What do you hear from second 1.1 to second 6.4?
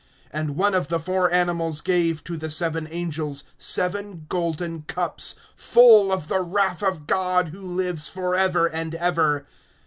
animals gave to the seven angels seven golden cups, full of